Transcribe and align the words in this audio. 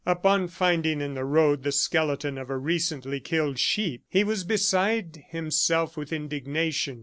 Upon 0.03 0.47
finding 0.47 0.99
in 0.99 1.13
the 1.13 1.23
road 1.25 1.61
the 1.61 1.71
skeleton 1.71 2.39
of 2.39 2.49
a 2.49 2.57
recently 2.57 3.19
killed 3.19 3.59
sheep, 3.59 4.01
he 4.09 4.23
was 4.23 4.43
beside 4.43 5.23
himself 5.29 5.95
with 5.95 6.11
indignation. 6.11 6.99